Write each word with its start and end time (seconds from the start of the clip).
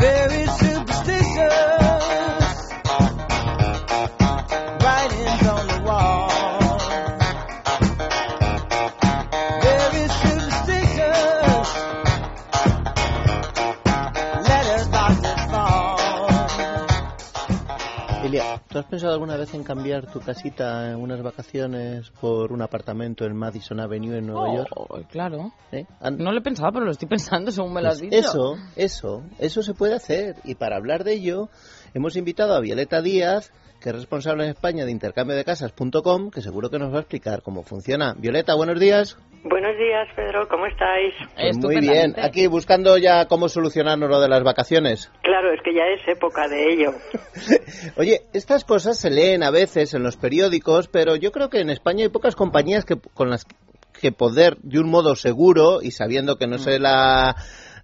There 0.00 0.32
is 0.32 0.63
pensado 18.94 19.14
alguna 19.14 19.36
vez 19.36 19.52
en 19.54 19.64
cambiar 19.64 20.06
tu 20.06 20.20
casita 20.20 20.92
en 20.92 21.02
unas 21.02 21.20
vacaciones 21.20 22.12
por 22.20 22.52
un 22.52 22.62
apartamento 22.62 23.24
en 23.24 23.34
Madison 23.34 23.80
Avenue 23.80 24.18
en 24.18 24.28
Nueva 24.28 24.54
York? 24.54 24.68
Oh, 24.76 25.00
claro. 25.10 25.50
¿Eh? 25.72 25.84
No 26.16 26.30
lo 26.30 26.38
he 26.38 26.42
pensado, 26.42 26.70
pero 26.72 26.84
lo 26.84 26.92
estoy 26.92 27.08
pensando 27.08 27.50
según 27.50 27.74
me 27.74 27.82
lo 27.82 27.88
has 27.88 27.98
Pues 27.98 28.12
dicho. 28.12 28.28
Eso, 28.28 28.56
eso, 28.76 29.22
eso 29.40 29.62
se 29.62 29.74
puede 29.74 29.96
hacer. 29.96 30.36
Y 30.44 30.54
para 30.54 30.76
hablar 30.76 31.02
de 31.02 31.14
ello, 31.14 31.48
hemos 31.92 32.16
invitado 32.16 32.54
a 32.54 32.60
Violeta 32.60 33.02
Díaz, 33.02 33.52
que 33.80 33.88
es 33.88 33.96
responsable 33.96 34.44
en 34.44 34.50
España 34.50 34.84
de 34.84 34.92
intercambio 34.92 35.34
de 35.36 35.44
casas.com, 35.44 36.30
que 36.30 36.40
seguro 36.40 36.70
que 36.70 36.78
nos 36.78 36.92
va 36.92 36.98
a 36.98 37.00
explicar 37.00 37.42
cómo 37.42 37.64
funciona. 37.64 38.14
Violeta, 38.16 38.54
buenos 38.54 38.78
días. 38.78 39.18
Buenos 39.46 39.76
días, 39.76 40.08
Pedro, 40.16 40.48
¿cómo 40.48 40.64
estáis? 40.64 41.12
Pues 41.34 41.58
muy 41.58 41.78
bien, 41.78 42.14
aquí 42.16 42.46
buscando 42.46 42.96
ya 42.96 43.26
cómo 43.26 43.50
solucionarnos 43.50 44.08
lo 44.08 44.18
de 44.18 44.28
las 44.30 44.42
vacaciones. 44.42 45.12
Claro, 45.22 45.52
es 45.52 45.60
que 45.60 45.74
ya 45.74 45.84
es 45.84 46.00
época 46.08 46.48
de 46.48 46.72
ello. 46.72 46.92
Oye, 47.98 48.22
estas 48.32 48.64
cosas 48.64 48.83
se 48.92 49.08
leen 49.08 49.42
a 49.42 49.50
veces 49.50 49.94
en 49.94 50.02
los 50.02 50.18
periódicos, 50.18 50.88
pero 50.88 51.16
yo 51.16 51.32
creo 51.32 51.48
que 51.48 51.60
en 51.60 51.70
España 51.70 52.02
hay 52.04 52.10
pocas 52.10 52.36
compañías 52.36 52.84
que 52.84 52.96
con 53.14 53.30
las 53.30 53.46
que 53.98 54.12
poder 54.12 54.58
de 54.62 54.80
un 54.80 54.90
modo 54.90 55.14
seguro 55.16 55.80
y 55.80 55.92
sabiendo 55.92 56.36
que 56.36 56.46
no 56.46 56.58
se 56.58 56.78
la 56.78 57.34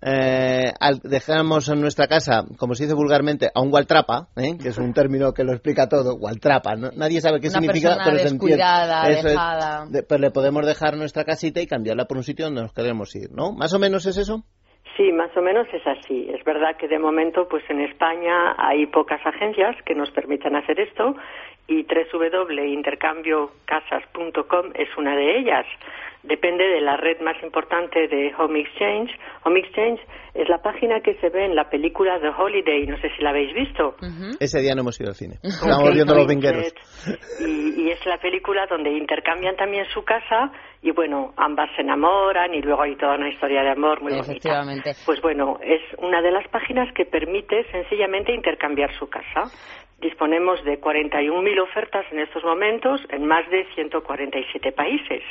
eh, 0.03 0.73
al- 0.81 1.01
dejamos 1.03 1.69
en 1.69 1.81
nuestra 1.81 2.07
casa, 2.09 2.45
como 2.57 2.75
se 2.75 2.85
dice 2.85 2.95
vulgarmente, 2.95 3.51
a 3.55 3.61
un 3.61 3.71
gualtrapa, 3.71 4.29
¿eh? 4.37 4.57
que 4.59 4.69
es 4.71 4.79
un 4.79 4.93
término 4.95 5.33
que 5.33 5.45
lo 5.45 5.53
explica 5.53 5.89
todo, 5.89 6.17
gualtrapa. 6.17 6.75
¿no? 6.75 6.91
Nadie 6.97 7.21
sabe 7.21 7.39
qué 7.41 7.49
Una 7.49 7.61
significa, 7.61 7.99
pero 8.05 8.17
se 8.17 8.23
entiende. 8.29 8.47
descuidada, 8.57 9.03
Eso 9.09 9.19
es. 9.19 9.25
dejada. 9.35 9.87
De- 9.89 10.19
le 10.19 10.31
podemos 10.31 10.67
dejar 10.67 10.97
nuestra 10.97 11.25
casita 11.25 11.61
y 11.61 11.67
cambiarla 11.67 12.07
por 12.07 12.17
un 12.17 12.25
sitio 12.25 12.47
donde 12.47 12.63
nos 12.63 12.73
queremos 12.73 13.15
ir, 13.15 13.31
¿no? 13.33 13.53
Más 13.53 13.73
o 13.75 13.79
menos 13.79 14.07
es 14.07 14.17
eso. 14.17 14.43
Sí, 15.01 15.11
más 15.13 15.35
o 15.35 15.41
menos 15.41 15.67
es 15.73 15.87
así. 15.87 16.29
Es 16.31 16.45
verdad 16.45 16.77
que 16.77 16.87
de 16.87 16.99
momento, 16.99 17.49
pues 17.49 17.65
en 17.71 17.81
España 17.81 18.55
hay 18.59 18.85
pocas 18.85 19.25
agencias 19.25 19.75
que 19.87 19.95
nos 19.95 20.11
permitan 20.11 20.57
hacer 20.57 20.79
esto 20.79 21.17
y 21.67 21.85
www.intercambiocasas.com 21.85 24.73
es 24.75 24.95
una 24.99 25.17
de 25.17 25.39
ellas. 25.39 25.65
Depende 26.23 26.65
de 26.65 26.83
la 26.83 26.99
red 26.99 27.19
más 27.23 27.43
importante 27.43 28.09
de 28.09 28.35
Home 28.37 28.61
Exchange. 28.61 29.11
Home 29.45 29.61
Exchange 29.61 30.03
es 30.35 30.47
la 30.51 30.59
página 30.59 31.01
que 31.01 31.15
se 31.15 31.31
ve 31.31 31.47
en 31.47 31.55
la 31.55 31.71
película 31.71 32.21
The 32.21 32.29
Holiday, 32.29 32.87
no 32.87 32.99
sé 32.99 33.09
si 33.17 33.23
la 33.23 33.31
habéis 33.31 33.55
visto. 33.55 33.97
Ese 34.39 34.61
día 34.61 34.75
no 34.75 34.83
hemos 34.83 35.01
ido 35.01 35.09
al 35.09 35.15
cine. 35.15 35.37
Estábamos 35.43 35.85
Kate 35.85 35.95
viendo 35.95 36.15
los 36.15 36.27
vingueros. 36.27 36.75
Y, 37.41 37.85
y 37.85 37.91
es 37.91 38.05
la 38.05 38.19
película 38.19 38.67
donde 38.67 38.91
intercambian 38.91 39.57
también 39.57 39.87
su 39.95 40.05
casa 40.05 40.53
y 40.83 40.93
bueno, 40.93 41.35
ambas 41.37 41.69
se 41.77 41.83
enamoran 41.83 42.55
y 42.55 42.63
luego 42.63 42.83
hay 42.83 42.97
toda 42.97 43.17
una 43.17 43.29
historia 43.29 43.63
de 43.63 43.71
amor 43.71 44.01
muy 44.01 44.13
bonita. 44.13 44.31
Efectivamente. 44.31 44.93
Pues 45.05 45.21
bueno, 45.21 45.59
es 45.63 45.83
una 45.99 46.23
de 46.23 46.31
las 46.31 46.49
páginas 46.49 46.93
que 46.95 47.05
permite 47.05 47.65
sencillamente 47.71 48.33
intercambiar 48.33 48.91
su 48.99 49.09
casa. 49.09 49.45
Disponemos 50.01 50.65
de 50.65 50.81
41.000 50.81 51.63
ofertas 51.63 52.07
en 52.11 52.21
estos 52.21 52.43
momentos 52.43 53.03
en 53.11 53.27
más 53.27 53.49
de 53.51 53.67
147 53.75 54.73
países. 54.73 55.23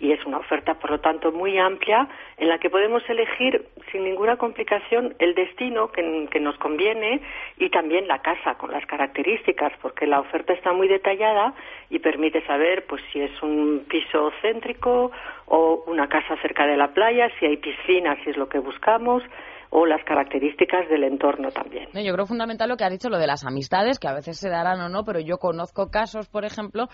Y 0.00 0.12
es 0.12 0.24
una 0.26 0.38
oferta, 0.38 0.74
por 0.74 0.90
lo 0.90 1.00
tanto, 1.00 1.30
muy 1.32 1.58
amplia 1.58 2.08
en 2.36 2.48
la 2.48 2.58
que 2.58 2.68
podemos 2.68 3.02
elegir 3.08 3.66
sin 3.92 4.04
ninguna 4.04 4.36
complicación 4.36 5.14
el 5.18 5.34
destino 5.34 5.92
que, 5.92 6.02
nos 6.40 6.58
conviene 6.58 7.22
y 7.58 7.70
también 7.70 8.08
la 8.08 8.20
casa 8.20 8.56
con 8.58 8.70
las 8.70 8.84
características, 8.86 9.72
porque 9.80 10.06
la 10.06 10.20
oferta 10.20 10.52
está 10.52 10.72
muy 10.72 10.88
detallada 10.88 11.54
y 11.90 12.00
permite 12.00 12.44
saber 12.46 12.84
pues 12.86 13.02
si 13.12 13.20
es 13.20 13.42
un 13.42 13.86
piso 13.88 14.30
céntrico 14.42 15.10
o 15.46 15.84
una 15.86 16.08
casa 16.08 16.36
cerca 16.42 16.66
de 16.66 16.76
la 16.76 16.92
playa, 16.92 17.30
si 17.38 17.46
hay 17.46 17.56
piscina, 17.56 18.16
si 18.24 18.30
es 18.30 18.36
lo 18.36 18.48
que 18.48 18.58
buscamos, 18.58 19.22
o 19.76 19.86
las 19.86 20.04
características 20.04 20.88
del 20.88 21.02
entorno 21.02 21.50
también. 21.50 21.88
Yo 21.92 22.12
creo 22.12 22.26
fundamental 22.26 22.68
lo 22.68 22.76
que 22.76 22.84
has 22.84 22.92
dicho, 22.92 23.08
lo 23.08 23.18
de 23.18 23.26
las 23.26 23.44
amistades, 23.44 23.98
que 23.98 24.06
a 24.06 24.14
veces 24.14 24.38
se 24.38 24.48
darán 24.48 24.80
o 24.80 24.88
no, 24.88 25.02
pero 25.04 25.18
yo 25.18 25.38
conozco 25.38 25.90
casos, 25.90 26.28
por 26.28 26.44
ejemplo, 26.44 26.86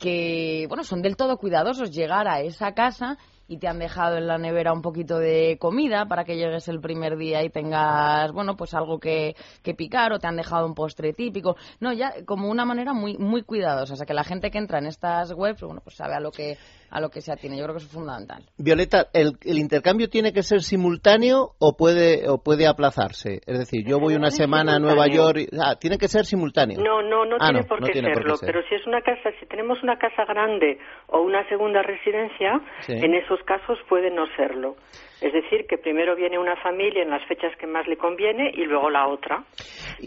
que 0.00 0.66
bueno 0.68 0.82
son 0.82 1.02
del 1.02 1.16
todo 1.16 1.36
cuidadosos 1.36 1.92
llegar 1.92 2.26
a 2.26 2.40
esa 2.40 2.72
casa 2.72 3.18
y 3.50 3.58
te 3.58 3.66
han 3.66 3.80
dejado 3.80 4.16
en 4.16 4.28
la 4.28 4.38
nevera 4.38 4.72
un 4.72 4.80
poquito 4.80 5.18
de 5.18 5.58
comida 5.60 6.06
para 6.06 6.24
que 6.24 6.36
llegues 6.36 6.68
el 6.68 6.80
primer 6.80 7.16
día 7.16 7.42
y 7.42 7.50
tengas 7.50 8.30
bueno 8.30 8.56
pues 8.56 8.74
algo 8.74 9.00
que, 9.00 9.34
que 9.64 9.74
picar 9.74 10.12
o 10.12 10.20
te 10.20 10.28
han 10.28 10.36
dejado 10.36 10.66
un 10.66 10.74
postre 10.74 11.12
típico. 11.12 11.56
No 11.80 11.92
ya 11.92 12.14
como 12.24 12.48
una 12.48 12.64
manera 12.64 12.92
muy 12.92 13.18
muy 13.18 13.42
cuidadosa. 13.42 13.94
O 13.94 13.96
sea 13.96 14.06
que 14.06 14.14
la 14.14 14.22
gente 14.22 14.52
que 14.52 14.58
entra 14.58 14.78
en 14.78 14.86
estas 14.86 15.32
webs 15.32 15.62
bueno 15.62 15.80
pues 15.82 15.96
sabe 15.96 16.14
a 16.14 16.20
lo 16.20 16.30
que 16.30 16.58
a 16.90 17.00
lo 17.00 17.08
que 17.10 17.20
se 17.20 17.32
atiene 17.32 17.56
yo 17.56 17.64
creo 17.64 17.74
que 17.74 17.78
eso 17.78 17.86
es 17.88 17.92
fundamental 17.92 18.42
Violeta, 18.58 19.08
¿el, 19.12 19.32
el 19.44 19.58
intercambio 19.58 20.08
tiene 20.08 20.32
que 20.32 20.42
ser 20.42 20.60
simultáneo 20.62 21.52
o 21.58 21.76
puede 21.76 22.28
o 22.28 22.38
puede 22.42 22.66
aplazarse? 22.66 23.40
Es 23.46 23.58
decir, 23.58 23.84
yo 23.86 23.98
voy 23.98 24.14
una 24.14 24.30
semana 24.30 24.76
a 24.76 24.78
Nueva. 24.78 25.06
York. 25.06 25.38
y- 25.38 25.48
ah, 25.60 25.76
tiene 25.80 25.98
que 25.98 26.08
ser 26.08 26.24
simultáneo. 26.26 26.80
No, 26.80 27.02
no, 27.02 27.24
no 27.24 27.36
Ah, 27.40 27.46
tiene 27.46 27.60
no, 27.62 27.66
por 27.66 27.80
no 27.80 27.86
qué 27.86 27.92
tiene 27.92 28.08
por 28.08 28.18
qué 28.18 28.22
serlo, 28.22 28.36
ser. 28.36 28.46
pero 28.52 28.68
si 28.68 28.74
es 28.74 28.86
una 28.86 29.00
casa, 29.02 29.30
si 29.40 29.46
tenemos 29.46 29.82
una 29.82 29.96
casa 29.98 30.24
grande 30.26 30.78
o 31.08 31.20
una 31.22 31.46
segunda 31.48 31.82
residencia, 31.82 32.60
Sí. 32.80 32.92
en 32.92 33.14
esos 33.14 33.40
casos 33.44 33.78
puede 33.88 34.10
no 34.10 34.24
serlo. 34.36 34.76
Es 35.20 35.32
decir, 35.32 35.66
que 35.66 35.76
primero 35.76 36.16
viene 36.16 36.38
una 36.38 36.56
familia 36.56 37.02
en 37.02 37.10
las 37.10 37.24
fechas 37.26 37.54
que 37.56 37.66
más 37.66 37.86
le 37.86 37.96
conviene 37.96 38.50
y 38.54 38.64
luego 38.64 38.88
la 38.88 39.06
otra. 39.06 39.44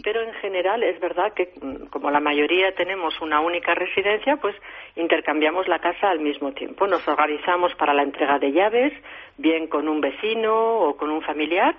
Pero 0.02 0.22
en 0.22 0.32
general 0.34 0.82
es 0.82 0.98
verdad 1.00 1.32
que 1.34 1.52
mm, 1.60 1.86
como 1.86 2.10
la 2.10 2.20
mayoría 2.20 2.74
tenemos 2.74 3.20
una 3.20 3.40
única 3.40 3.74
residencia, 3.74 4.36
pues 4.36 4.56
intercambiamos 4.96 5.68
la 5.68 5.78
casa 5.78 6.10
al 6.10 6.20
mismo 6.20 6.52
tiempo. 6.52 6.86
Nos 6.86 7.06
organizamos 7.06 7.74
para 7.76 7.94
la 7.94 8.02
entrega 8.02 8.38
de 8.38 8.52
llaves, 8.52 8.92
bien 9.38 9.68
con 9.68 9.88
un 9.88 10.00
vecino 10.00 10.80
o 10.80 10.96
con 10.96 11.10
un 11.10 11.22
familiar 11.22 11.76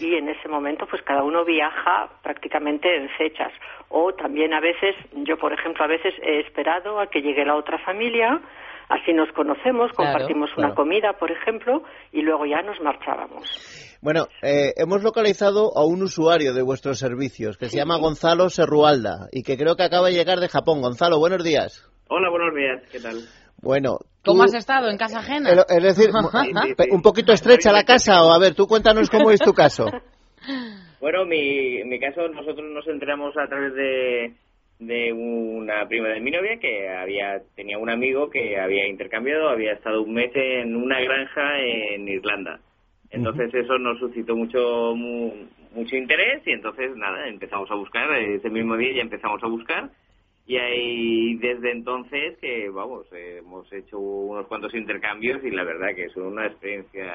y 0.00 0.14
en 0.16 0.28
ese 0.28 0.48
momento 0.48 0.86
pues 0.86 1.02
cada 1.02 1.22
uno 1.22 1.44
viaja 1.44 2.08
prácticamente 2.22 2.96
en 2.96 3.08
fechas 3.10 3.52
o 3.88 4.12
también 4.12 4.52
a 4.52 4.60
veces 4.60 4.94
yo 5.12 5.38
por 5.38 5.52
ejemplo 5.52 5.84
a 5.84 5.88
veces 5.88 6.14
he 6.22 6.40
esperado 6.40 6.98
a 6.98 7.08
que 7.08 7.22
llegue 7.22 7.44
la 7.44 7.54
otra 7.54 7.78
familia 7.78 8.40
así 8.88 9.12
nos 9.12 9.30
conocemos 9.32 9.90
compartimos 9.92 10.50
claro. 10.54 10.68
una 10.68 10.74
comida 10.74 11.12
por 11.18 11.30
ejemplo 11.30 11.82
y 12.12 12.22
luego 12.22 12.46
ya 12.46 12.62
nos 12.62 12.80
marchábamos 12.80 13.44
Bueno, 14.02 14.26
eh, 14.42 14.72
hemos 14.76 15.02
localizado 15.02 15.70
a 15.76 15.84
un 15.86 16.02
usuario 16.02 16.52
de 16.52 16.62
vuestros 16.62 16.98
servicios 16.98 17.56
que 17.56 17.68
se 17.68 17.76
llama 17.78 17.96
Gonzalo 17.98 18.50
Serrualda 18.50 19.28
y 19.32 19.42
que 19.42 19.56
creo 19.56 19.76
que 19.76 19.82
acaba 19.84 20.08
de 20.08 20.14
llegar 20.14 20.40
de 20.40 20.48
Japón. 20.48 20.82
Gonzalo, 20.82 21.18
buenos 21.18 21.42
días. 21.42 21.88
Hola, 22.08 22.28
buenos 22.28 22.54
días, 22.54 22.82
¿qué 22.92 23.00
tal? 23.00 23.16
Bueno, 23.62 23.96
¿cómo 24.22 24.40
tú- 24.40 24.44
has 24.44 24.54
estado 24.54 24.90
en 24.90 24.98
casa 24.98 25.20
ajena? 25.20 25.48
el- 25.50 25.60
es 25.84 25.96
decir, 25.96 26.10
Sí, 26.32 26.52
sí, 26.68 26.74
pe- 26.74 26.84
sí. 26.84 26.90
un 26.92 27.00
poquito 27.00 27.32
estrecha 27.32 27.72
la 27.72 27.84
casa 27.84 28.22
o 28.22 28.30
a 28.32 28.38
ver, 28.38 28.54
tú 28.54 28.66
cuéntanos 28.66 29.08
cómo 29.08 29.30
es 29.30 29.40
tu 29.40 29.52
caso. 29.54 29.86
Bueno, 31.00 31.24
mi, 31.26 31.84
mi 31.84 31.98
caso, 32.00 32.28
nosotros 32.28 32.64
nos 32.72 32.86
enteramos 32.88 33.34
a 33.36 33.46
través 33.48 33.74
de, 33.74 34.34
de 34.78 35.12
una 35.12 35.86
prima 35.88 36.08
de 36.08 36.20
mi 36.20 36.30
novia 36.30 36.58
que 36.58 36.88
había 36.88 37.40
tenía 37.54 37.78
un 37.78 37.90
amigo 37.90 38.28
que 38.30 38.58
había 38.58 38.86
intercambiado, 38.88 39.48
había 39.48 39.72
estado 39.72 40.02
un 40.02 40.14
mes 40.14 40.30
en 40.34 40.76
una 40.76 41.00
granja 41.00 41.58
en 41.60 42.08
Irlanda. 42.08 42.60
Entonces 43.10 43.54
eso 43.54 43.78
nos 43.78 43.98
suscitó 43.98 44.34
mucho 44.34 44.94
mu- 44.96 45.32
mucho 45.72 45.96
interés 45.96 46.42
y 46.46 46.50
entonces 46.52 46.96
nada, 46.96 47.28
empezamos 47.28 47.70
a 47.70 47.74
buscar, 47.74 48.12
ese 48.16 48.50
mismo 48.50 48.76
día 48.76 48.92
ya 48.94 49.02
empezamos 49.02 49.42
a 49.42 49.46
buscar 49.46 49.90
y 50.46 50.56
ahí 50.58 51.34
desde 51.36 51.72
entonces 51.72 52.36
que 52.40 52.68
vamos, 52.70 53.06
eh, 53.12 53.38
hemos 53.38 53.70
hecho 53.72 53.98
unos 53.98 54.46
cuantos 54.46 54.74
intercambios 54.74 55.42
y 55.44 55.50
la 55.50 55.64
verdad 55.64 55.88
que 55.96 56.04
es 56.04 56.16
una 56.16 56.46
experiencia 56.46 57.12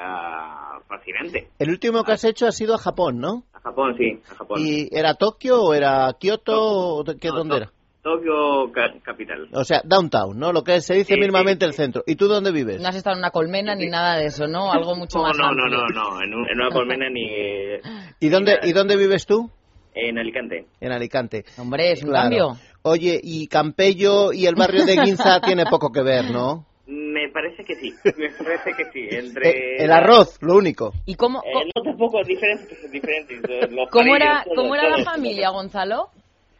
fascinante. 0.88 1.48
El 1.58 1.70
último 1.70 2.04
que 2.04 2.12
has 2.12 2.24
hecho 2.24 2.46
ha 2.46 2.52
sido 2.52 2.74
a 2.74 2.78
Japón, 2.78 3.18
¿no? 3.18 3.44
A 3.52 3.60
Japón, 3.60 3.94
sí, 3.96 4.18
a 4.30 4.34
Japón. 4.34 4.60
¿Y 4.60 4.88
era 4.96 5.14
Tokio 5.14 5.62
o 5.62 5.74
era 5.74 6.12
Kioto 6.18 6.60
o 6.60 7.04
de- 7.04 7.16
qué, 7.18 7.28
No, 7.28 7.34
dónde 7.36 7.50
To- 7.54 7.56
era? 7.62 7.70
Tokio 8.02 8.72
ca- 8.72 8.94
capital. 9.02 9.48
O 9.52 9.62
sea, 9.62 9.82
downtown, 9.84 10.38
¿no? 10.38 10.52
Lo 10.54 10.64
que 10.64 10.80
se 10.80 10.94
dice 10.94 11.14
Sí, 11.14 11.20
mismamente 11.20 11.66
sí, 11.66 11.68
el 11.68 11.72
sí. 11.72 11.82
centro. 11.82 12.02
¿Y 12.06 12.16
tú 12.16 12.28
dónde 12.28 12.50
vives? 12.50 12.80
No 12.80 12.88
has 12.88 12.96
estado 12.96 13.14
en 13.14 13.18
una 13.20 13.30
colmena 13.30 13.74
ni 13.74 13.88
nada 13.88 14.16
de 14.16 14.26
eso, 14.26 14.46
¿no? 14.48 14.72
Algo 14.72 14.96
mucho 14.96 15.18
No, 15.18 15.24
más 15.24 15.36
no, 15.36 15.52
no, 15.52 15.64
amplio. 15.64 15.78
no, 15.80 16.10
no, 16.10 16.22
en, 16.22 16.34
un- 16.34 16.48
en 16.48 16.60
una 16.60 16.70
colmena 16.70 17.10
ni... 17.10 17.26
eh, 17.28 17.80
¿Y 18.18 18.28
dónde, 18.30 18.54
nada. 18.54 18.66
¿Y 18.66 18.72
dónde 18.72 18.96
vives 18.96 19.26
tú? 19.26 19.50
En 19.94 20.18
Alicante. 20.18 20.64
En 20.80 20.92
Alicante. 20.92 21.44
Hombre, 21.58 21.92
es 21.92 22.02
un 22.02 22.08
Claro. 22.10 22.22
cambio. 22.22 22.56
Oye, 22.82 23.20
y 23.22 23.46
Campello 23.48 24.32
y 24.32 24.46
el 24.46 24.54
barrio 24.54 24.84
de 24.86 24.96
Guinza 24.96 25.40
tiene 25.44 25.64
poco 25.66 25.90
que 25.92 26.02
ver, 26.02 26.30
¿no? 26.30 26.64
Me 26.86 27.28
parece 27.28 27.62
que 27.64 27.74
sí. 27.76 27.92
Me 28.16 28.30
parece 28.30 28.72
que 28.76 28.84
sí. 28.92 29.08
Entre 29.14 29.48
Eh, 29.48 29.84
el 29.84 29.92
arroz, 29.92 30.38
lo 30.40 30.56
único. 30.56 30.92
¿Y 31.06 31.14
cómo, 31.14 31.42
Eh, 31.44 31.70
no, 31.76 31.82
tampoco, 31.82 32.22
diferentes, 32.24 32.90
diferentes. 32.90 33.40
Los 33.70 33.88
cómo 33.90 34.16
era, 34.16 34.42
todos, 34.44 34.56
cómo 34.56 34.74
era 34.74 34.88
la 34.88 34.96
todos, 34.96 35.04
familia, 35.04 35.50
Gonzalo? 35.50 36.08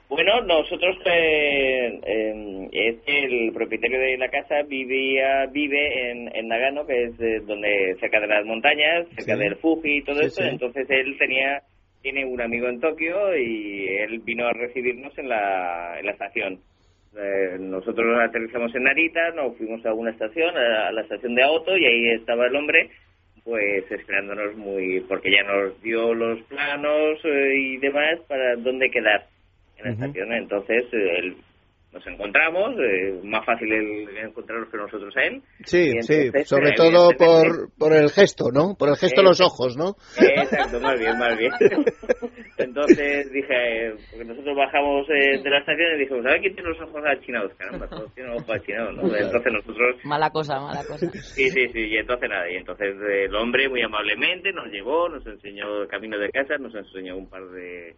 Bueno, 0.09 0.41
nosotros, 0.43 0.97
eh, 1.07 2.01
eh, 2.05 2.69
es 2.73 3.01
que 3.05 3.25
el 3.25 3.53
propietario 3.53 3.99
de 4.01 4.19
la 4.19 4.29
casa 4.29 4.63
vivía, 4.67 5.47
vive 5.47 6.11
en, 6.11 6.35
en 6.37 6.49
Nagano, 6.49 6.85
que 6.85 7.05
es 7.05 7.21
eh, 7.21 7.41
donde 7.47 7.97
cerca 8.01 8.19
de 8.21 8.27
las 8.27 8.45
montañas, 8.45 9.07
cerca 9.15 9.35
Sí. 9.37 9.39
del 9.41 9.57
Fuji 9.57 9.99
y 9.99 10.03
todo 10.05 10.21
Sí, 10.25 10.31
sí. 10.31 10.43
Entonces 10.43 10.87
él 10.91 11.17
tenía, 11.17 11.63
tiene 12.03 12.25
un 12.25 12.41
amigo 12.41 12.69
en 12.69 12.81
Tokio 12.81 13.37
y 13.37 13.87
él 13.89 14.21
vino 14.21 14.47
a 14.47 14.53
recibirnos 14.53 15.17
en 15.19 15.29
la, 15.29 15.99
en 15.99 16.07
la 16.07 16.13
estación. 16.13 16.59
Eh, 17.17 17.57
nosotros 17.59 18.07
aterrizamos 18.21 18.75
en 18.75 18.85
Narita, 18.85 19.31
nos 19.33 19.57
fuimos 19.57 19.85
a 19.85 19.93
una 19.93 20.11
estación, 20.11 20.57
a, 20.57 20.93
la 20.93 21.01
estación 21.03 21.35
de 21.35 21.43
Aoto, 21.43 21.77
y 21.77 21.85
ahí 21.85 22.09
estaba 22.11 22.47
el 22.47 22.57
hombre 22.57 22.91
pues 23.43 23.91
esperándonos 23.91 24.55
muy 24.57 25.01
porque 25.09 25.31
ya 25.31 25.43
nos 25.43 25.81
dio 25.83 26.13
los 26.15 26.43
planos 26.43 27.19
eh, 27.25 27.55
y 27.57 27.77
demás 27.79 28.19
para 28.29 28.55
dónde 28.57 28.91
quedar 28.91 29.25
en 29.79 29.85
la 29.87 29.91
estación 29.93 30.33
entonces 30.35 30.85
eh, 30.93 31.17
él- 31.21 31.37
nos 31.93 32.07
encontramos 32.07 32.75
eh, 32.79 33.21
más 33.25 33.45
fácil 33.45 33.73
el 33.73 34.17
encontrarnos 34.19 34.69
que 34.71 34.77
nosotros 34.77 35.17
a 35.17 35.23
él 35.23 35.43
Sí, 35.65 35.93
sí, 36.03 36.31
sobre 36.45 36.71
eh, 36.71 36.75
todo 36.77 37.11
por, 37.19 37.71
por 37.77 37.93
el 37.93 38.11
gesto, 38.11 38.51
¿no? 38.53 38.77
Por 38.79 38.91
el 38.91 38.97
gesto 38.97 39.23
de 39.23 39.29
los 39.29 39.41
ojos, 39.41 39.77
¿no? 39.77 39.97
Exacto, 40.19 40.81
más 40.81 40.99
bien, 40.99 41.19
más 41.19 41.37
bien. 41.37 41.53
Entonces 42.59 43.33
dije, 43.33 43.87
eh, 43.89 43.95
porque 44.11 44.25
nosotros 44.25 44.57
bajamos 44.57 45.09
eh, 45.09 45.41
de 45.43 45.51
la 45.51 45.59
estación 45.59 45.97
y 45.97 46.01
dijimos, 46.01 46.27
a 46.27 46.31
ver 46.31 46.41
quién 46.41 46.55
tiene 46.55 46.71
los 46.71 46.81
ojos 46.81 47.03
achinados, 47.07 47.53
caramba, 47.55 47.89
todos 47.89 48.15
tienen 48.15 48.33
ojos 48.33 48.51
achinados, 48.51 48.97
¿no? 48.97 49.17
Entonces 49.17 49.53
nosotros 49.53 49.97
Mala 50.05 50.31
cosa, 50.31 50.61
mala 50.61 50.85
cosa. 50.85 51.11
Sí, 51.11 51.51
sí, 51.51 51.69
sí, 51.69 51.81
y 51.81 51.97
entonces 51.97 52.29
nada, 52.29 52.51
y 52.51 52.57
entonces 52.57 52.97
eh, 53.09 53.25
el 53.25 53.35
hombre 53.35 53.69
muy 53.69 53.83
amablemente 53.83 54.53
nos 54.53 54.67
llevó, 54.67 55.09
nos 55.09 55.27
enseñó 55.27 55.83
el 55.83 55.89
camino 55.89 56.19
de 56.19 56.31
casa, 56.31 56.57
nos 56.59 56.75
enseñó 56.75 57.17
un 57.17 57.29
par 57.29 57.45
de, 57.51 57.95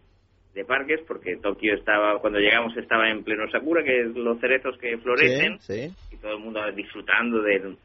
de 0.53 0.65
parques, 0.65 1.01
porque 1.07 1.37
Tokio 1.37 1.73
estaba, 1.75 2.19
cuando 2.19 2.39
llegamos 2.39 2.75
estaba 2.77 3.09
en 3.09 3.23
pleno 3.23 3.49
Sakura, 3.51 3.83
que 3.83 4.01
es 4.01 4.07
los 4.15 4.39
cerezos 4.39 4.77
que 4.77 4.97
florecen, 4.99 5.59
Sí, 5.59 5.89
sí. 5.89 5.95
y 6.11 6.17
todo 6.17 6.33
el 6.33 6.39
mundo 6.39 6.59
disfrutando 6.75 7.41
de, 7.41 7.75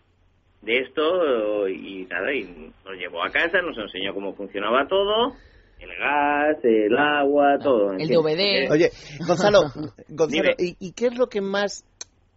de 0.63 0.79
esto, 0.79 1.67
y 1.69 2.07
nada, 2.11 2.33
y 2.33 2.45
nos 2.85 2.97
llevó 2.99 3.25
a 3.25 3.31
casa, 3.31 3.63
nos 3.63 3.77
enseñó 3.79 4.13
cómo 4.13 4.35
funcionaba 4.35 4.87
todo, 4.87 5.33
el 5.81 5.91
gas, 5.97 6.59
el 6.65 6.97
agua, 6.99 7.59
todo. 7.63 7.93
El. 7.93 8.09
DVD. 8.09 8.71
Oye, 8.71 8.91
Gonzalo, 9.27 9.61
Gonzalo. 10.09 10.51
¿y, 10.59 10.77
y 10.81 10.93
qué 10.93 11.07
es 11.07 11.17
lo 11.17 11.29
que 11.29 11.41
más 11.41 11.85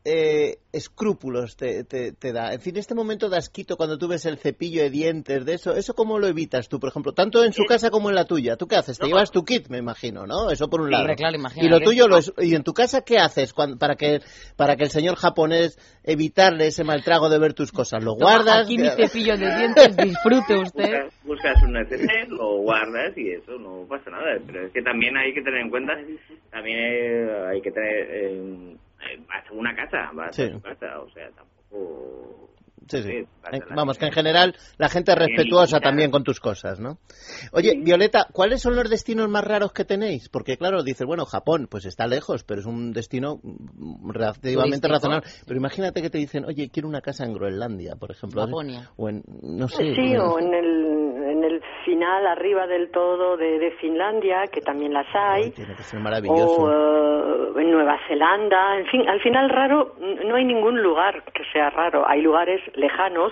eh, 0.03 0.57
escrúpulos 0.71 1.55
te, 1.57 1.83
te, 1.83 2.11
te 2.11 2.33
da? 2.33 2.53
En 2.53 2.59
fin, 2.61 2.75
este 2.77 2.95
momento 2.95 3.29
de 3.29 3.37
asquito 3.37 3.77
cuando 3.77 3.97
tú 3.97 4.07
ves 4.07 4.25
el 4.25 4.37
cepillo 4.37 4.81
de 4.81 4.89
dientes, 4.89 5.45
de 5.45 5.53
eso, 5.53 5.75
¿eso 5.75 5.93
cómo 5.93 6.17
lo 6.17 6.27
evitas 6.27 6.69
tú, 6.69 6.79
por 6.79 6.89
ejemplo? 6.89 7.13
Tanto 7.13 7.43
en 7.43 7.53
su 7.53 7.63
casa 7.65 7.91
como 7.91 8.09
en 8.09 8.15
la 8.15 8.25
tuya. 8.25 8.55
¿Tú 8.57 8.67
qué 8.67 8.77
haces? 8.77 8.97
Te 8.97 9.03
No. 9.03 9.09
llevas 9.09 9.31
tu 9.31 9.43
kit, 9.45 9.67
me 9.69 9.77
imagino, 9.77 10.25
¿no? 10.25 10.49
Eso 10.49 10.69
por 10.69 10.81
un 10.81 10.89
lado. 10.91 11.05
claro, 11.15 11.35
imagínate. 11.35 11.67
y 11.67 11.69
lo 11.69 11.79
tuyo, 11.81 12.07
lo 12.07 12.17
es- 12.17 12.33
¿y 12.39 12.55
en 12.55 12.63
tu 12.63 12.73
casa 12.73 13.01
qué 13.01 13.17
haces 13.19 13.53
cuan- 13.53 13.77
para, 13.77 13.95
que, 13.95 14.21
para 14.55 14.75
que 14.75 14.83
el 14.85 14.89
señor 14.89 15.15
japonés 15.17 15.77
evitarle 16.03 16.67
ese 16.67 16.83
mal 16.83 17.03
trago 17.03 17.29
de 17.29 17.37
ver 17.39 17.53
tus 17.53 17.71
cosas? 17.71 18.03
¿Lo 18.03 18.15
Toma, 18.15 18.31
guardas? 18.37 18.65
Aquí 18.65 18.77
mi 18.77 18.89
cepillo 18.89 19.37
de 19.37 19.55
dientes, 19.55 19.95
disfrute 19.97 20.55
usted. 20.57 21.03
Buscas, 21.03 21.13
buscas 21.23 21.63
un 21.63 21.73
neceser, 21.73 22.27
lo 22.29 22.57
guardas 22.61 23.15
y 23.17 23.31
eso 23.31 23.51
no 23.59 23.85
pasa 23.87 24.09
nada. 24.09 24.39
Pero 24.47 24.65
es 24.65 24.71
que 24.73 24.81
también 24.81 25.15
hay 25.17 25.33
que 25.33 25.41
tener 25.41 25.61
en 25.61 25.69
cuenta, 25.69 25.93
también 26.49 26.77
eh, 26.79 27.45
hay 27.51 27.61
que 27.61 27.71
tener, 27.71 28.07
eh, 28.09 28.75
eh, 29.13 29.19
vas 29.27 29.45
a 29.49 29.53
una 29.53 29.75
casa, 29.75 30.09
vas 30.13 30.35
Sí. 30.35 30.43
a 30.43 30.51
tu 30.51 30.61
casa, 30.61 30.99
o 30.99 31.09
sea, 31.11 31.29
tampoco... 31.31 32.47
Sí, 32.87 32.97
Eh. 32.97 33.25
Vamos, 33.75 33.97
que 33.99 34.05
en 34.07 34.11
general 34.11 34.55
la 34.77 34.89
gente 34.89 35.11
es 35.11 35.17
respetuosa 35.17 35.79
también 35.79 36.09
con 36.11 36.23
tus 36.23 36.39
cosas, 36.39 36.79
¿no? 36.79 36.97
Oye, 37.53 37.77
Violeta, 37.77 38.27
¿cuáles 38.33 38.61
son 38.61 38.75
los 38.75 38.89
destinos 38.89 39.29
más 39.29 39.43
raros 39.45 39.71
que 39.71 39.85
tenéis? 39.85 40.27
Porque, 40.29 40.57
claro, 40.57 40.81
dices, 40.83 41.05
bueno, 41.07 41.25
Japón, 41.25 41.67
pues 41.69 41.85
está 41.85 42.07
lejos, 42.07 42.43
pero 42.43 42.59
es 42.59 42.65
un 42.65 42.91
destino 42.91 43.39
mm, 43.43 44.09
relativamente 44.11 44.79
Turístico. 44.87 44.93
razonable. 44.93 45.27
Pero 45.45 45.57
imagínate 45.59 46.01
que 46.01 46.09
te 46.09 46.17
dicen, 46.17 46.43
oye, 46.43 46.69
quiero 46.69 46.89
una 46.89 47.01
casa 47.01 47.23
en 47.23 47.33
Groenlandia, 47.33 47.95
por 47.95 48.11
ejemplo. 48.11 48.43
Laponia. 48.45 48.89
O 48.97 49.07
en, 49.09 49.23
no 49.43 49.67
sé. 49.67 49.93
Sí, 49.95 50.13
en- 50.13 50.19
o 50.19 50.39
en 50.39 50.53
el 50.53 51.10
final, 52.01 52.25
arriba 52.25 52.65
del 52.65 52.89
todo 52.89 53.37
de, 53.37 53.59
de 53.59 53.71
Finlandia, 53.73 54.47
que 54.51 54.59
también 54.61 54.91
las 54.91 55.05
hay. 55.13 55.43
Ay, 55.43 55.51
tiene 55.51 55.75
que 55.75 55.83
ser 55.83 55.99
maravilloso. 55.99 56.63
o 56.63 57.57
eh, 57.57 57.61
en 57.61 57.71
Nueva 57.71 57.99
Zelanda, 58.07 58.79
en 58.79 58.87
fin, 58.87 59.07
al 59.07 59.21
final 59.21 59.49
raro, 59.51 59.93
no 60.25 60.35
hay 60.35 60.45
ningún 60.45 60.81
lugar 60.81 61.23
que 61.31 61.43
sea 61.53 61.69
raro, 61.69 62.07
hay 62.07 62.21
lugares 62.21 62.59
lejanos 62.75 63.31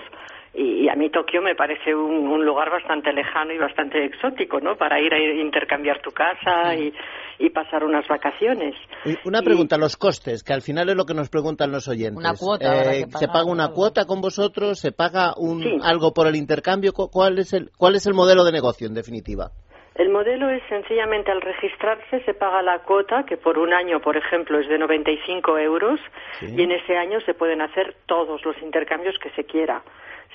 y, 0.54 0.84
y 0.84 0.88
a 0.88 0.94
mí 0.94 1.10
Tokio 1.10 1.40
me 1.42 1.54
parece 1.54 1.94
un, 1.94 2.26
un 2.28 2.44
lugar 2.44 2.70
bastante 2.70 3.12
lejano 3.12 3.52
y 3.52 3.58
bastante 3.58 4.04
exótico, 4.04 4.60
¿no? 4.60 4.76
Para 4.76 5.00
ir 5.00 5.12
a 5.14 5.18
intercambiar 5.18 6.00
tu 6.02 6.10
casa 6.10 6.74
y, 6.74 6.92
y 7.38 7.50
pasar 7.50 7.84
unas 7.84 8.06
vacaciones. 8.08 8.74
Y 9.04 9.14
Una 9.24 9.40
Y- 9.40 9.44
pregunta, 9.44 9.76
los 9.78 9.96
costes, 9.96 10.42
que 10.42 10.52
al 10.52 10.62
final 10.62 10.88
es 10.88 10.96
lo 10.96 11.04
que 11.06 11.14
nos 11.14 11.28
preguntan 11.30 11.70
los 11.70 11.86
oyentes. 11.88 12.16
Una 12.18 12.34
cuota 12.34 12.82
que 12.90 13.06
¿Se 13.18 13.28
paga 13.28 13.44
una 13.44 13.64
algo. 13.64 13.74
cuota 13.76 14.04
con 14.06 14.20
vosotros? 14.20 14.78
¿Se 14.80 14.92
paga 14.92 15.34
un, 15.36 15.62
Sí. 15.62 15.78
algo 15.82 16.12
por 16.12 16.26
el 16.26 16.36
intercambio? 16.36 16.92
¿Cu- 16.92 17.10
¿Cuál 17.10 17.38
es 17.38 17.52
el, 17.52 17.70
¿Cuál 17.78 17.94
es 17.96 18.06
el 18.06 18.14
modelo 18.14 18.44
de 18.44 18.52
negocio, 18.52 18.86
en 18.88 18.94
definitiva? 18.94 19.50
El 19.96 20.08
modelo 20.08 20.48
es 20.48 20.62
sencillamente 20.68 21.30
al 21.30 21.40
registrarse 21.42 22.22
se 22.24 22.32
paga 22.32 22.62
la 22.62 22.78
cuota, 22.84 23.24
que 23.24 23.36
por 23.36 23.58
un 23.58 23.72
año, 23.74 24.00
por 24.00 24.16
ejemplo, 24.16 24.58
es 24.58 24.68
de 24.68 24.78
95 24.78 25.58
euros, 25.58 26.00
Sí. 26.38 26.46
y 26.56 26.62
en 26.62 26.72
ese 26.72 26.96
año 26.96 27.20
se 27.20 27.34
pueden 27.34 27.60
hacer 27.60 27.96
todos 28.06 28.42
los 28.44 28.56
intercambios 28.62 29.16
que 29.18 29.30
se 29.30 29.44
quiera. 29.44 29.82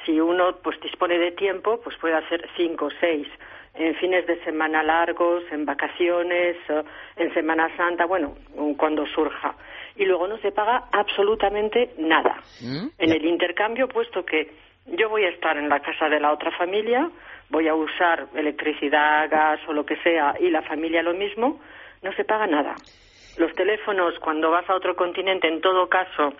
Si 0.04 0.20
uno 0.20 0.58
pues 0.64 0.80
dispone 0.82 1.18
de 1.18 1.32
tiempo, 1.32 1.80
pues 1.82 1.96
puede 1.98 2.16
hacer 2.16 2.48
cinco 2.56 2.86
o 2.86 2.92
seis 3.00 3.28
en 3.76 3.96
fines 3.96 4.26
de 4.26 4.42
semana 4.44 4.82
largos, 4.84 5.44
en 5.52 5.66
vacaciones, 5.66 6.56
en 7.18 7.34
Semana 7.34 7.76
Santa, 7.76 8.06
bueno, 8.06 8.36
cuando 8.78 9.06
surja. 9.08 9.56
Y 9.98 10.06
luego 10.06 10.28
no 10.28 10.38
se 10.38 10.52
paga 10.52 10.86
absolutamente 10.92 11.94
nada. 11.98 12.42
¿Mm? 12.62 12.88
En 12.98 13.12
el 13.12 13.26
intercambio, 13.26 13.88
puesto 13.88 14.26
que 14.26 14.52
yo 14.86 15.10
voy 15.10 15.26
a 15.26 15.30
estar 15.30 15.58
en 15.58 15.68
la 15.68 15.82
casa 15.82 16.08
de 16.08 16.20
la 16.20 16.32
otra 16.32 16.52
familia, 16.52 17.10
voy 17.50 17.68
a 17.68 17.76
usar 17.76 18.28
electricidad, 18.34 19.30
gas 19.30 19.60
o 19.68 19.74
lo 19.74 19.86
que 19.86 19.98
sea, 19.98 20.36
y 20.40 20.50
la 20.50 20.62
familia 20.62 21.04
lo 21.04 21.14
mismo, 21.14 21.60
no 22.02 22.14
se 22.14 22.24
paga 22.24 22.48
nada. 22.48 22.76
Los 23.38 23.52
teléfonos, 23.54 24.18
cuando 24.20 24.52
vas 24.52 24.70
a 24.70 24.76
otro 24.76 24.96
continente, 24.96 25.48
en 25.48 25.60
todo 25.60 25.90
caso, 25.90 26.34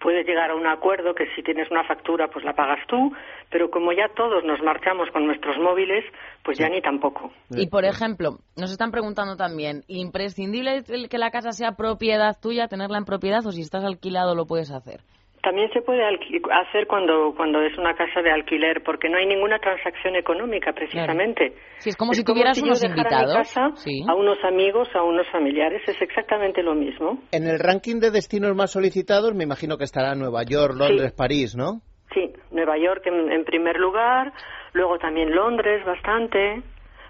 puedes 0.00 0.26
llegar 0.26 0.50
a 0.50 0.54
un 0.54 0.66
acuerdo 0.66 1.14
que 1.14 1.26
si 1.34 1.42
tienes 1.42 1.70
una 1.70 1.84
factura, 1.84 2.28
pues 2.28 2.44
la 2.44 2.54
pagas 2.54 2.86
tú, 2.86 3.12
pero 3.50 3.70
como 3.70 3.92
ya 3.92 4.08
todos 4.14 4.44
nos 4.44 4.60
marchamos 4.62 5.10
con 5.12 5.26
nuestros 5.26 5.56
móviles, 5.58 6.04
pues 6.42 6.58
ya 6.58 6.68
ni 6.68 6.80
tampoco. 6.80 7.30
Y 7.50 7.68
por 7.68 7.84
ejemplo, 7.84 8.38
nos 8.56 8.70
están 8.70 8.90
preguntando 8.90 9.36
también, 9.36 9.82
¿imprescindible 9.88 10.84
que 11.08 11.18
la 11.18 11.30
casa 11.30 11.52
sea 11.52 11.72
propiedad 11.72 12.36
tuya, 12.40 12.68
tenerla 12.68 12.98
en 12.98 13.04
propiedad 13.04 13.46
o 13.46 13.52
si 13.52 13.62
estás 13.62 13.84
alquilado 13.84 14.34
lo 14.34 14.46
puedes 14.46 14.70
hacer? 14.70 15.00
También 15.46 15.70
se 15.72 15.80
puede 15.80 16.02
alqui- 16.02 16.42
hacer 16.50 16.88
cuando, 16.88 17.32
cuando 17.36 17.62
es 17.62 17.78
una 17.78 17.94
casa 17.94 18.20
de 18.20 18.32
alquiler, 18.32 18.82
porque 18.82 19.08
no 19.08 19.16
hay 19.16 19.26
ninguna 19.26 19.60
transacción 19.60 20.16
económica, 20.16 20.72
precisamente. 20.72 21.52
Sí, 21.78 21.90
es 21.90 21.96
como 21.96 22.14
si 22.14 22.24
tuvieras 22.24 22.58
yo 22.58 22.64
unos 22.64 22.82
mi 22.82 23.04
casa 23.04 23.70
Sí. 23.76 24.02
a 24.08 24.14
unos 24.16 24.42
amigos, 24.42 24.88
a 24.96 25.04
unos 25.04 25.24
familiares, 25.30 25.82
es 25.86 26.02
exactamente 26.02 26.64
lo 26.64 26.74
mismo. 26.74 27.20
En 27.30 27.46
el 27.46 27.60
ranking 27.60 28.00
de 28.00 28.10
destinos 28.10 28.56
más 28.56 28.72
solicitados 28.72 29.36
me 29.36 29.44
imagino 29.44 29.78
que 29.78 29.84
estará 29.84 30.16
Nueva 30.16 30.42
York, 30.42 30.74
Londres, 30.76 31.12
París, 31.16 31.54
¿no? 31.56 31.80
Sí, 32.12 32.32
Nueva 32.50 32.76
York 32.76 33.06
en, 33.06 33.30
en 33.30 33.44
primer 33.44 33.76
lugar, 33.76 34.32
luego 34.72 34.98
también 34.98 35.32
Londres 35.32 35.80
bastante, 35.86 36.60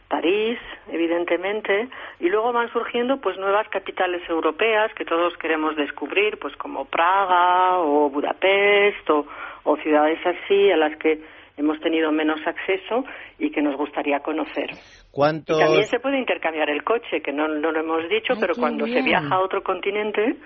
París, 0.08 0.58
evidentemente, 0.88 1.88
y 2.20 2.28
luego 2.28 2.52
van 2.52 2.72
surgiendo 2.72 3.20
pues 3.20 3.36
nuevas 3.38 3.68
capitales 3.68 4.22
europeas 4.28 4.92
que 4.94 5.04
todos 5.04 5.36
queremos 5.38 5.76
descubrir, 5.76 6.38
pues 6.38 6.54
como 6.56 6.84
Praga 6.84 7.78
o 7.78 8.08
Budapest 8.10 9.10
o, 9.10 9.26
o 9.64 9.76
ciudades 9.78 10.20
así 10.24 10.70
a 10.70 10.76
las 10.76 10.96
que 10.98 11.20
hemos 11.56 11.80
tenido 11.80 12.12
menos 12.12 12.38
acceso 12.46 13.04
y 13.38 13.50
que 13.50 13.62
nos 13.62 13.76
gustaría 13.76 14.20
conocer. 14.20 14.70
Y 14.70 15.10
¿Cuántos? 15.10 15.58
también 15.58 15.84
se 15.84 15.98
puede 15.98 16.18
intercambiar 16.18 16.70
el 16.70 16.84
coche, 16.84 17.20
que 17.22 17.32
no, 17.32 17.48
no 17.48 17.72
lo 17.72 17.80
hemos 17.80 18.08
dicho, 18.08 18.34
Ay, 18.34 18.38
pero 18.40 18.54
cuando 18.54 18.86
se 18.86 19.02
viaja 19.02 19.34
a 19.34 19.40
otro 19.40 19.62
continente 19.62 20.36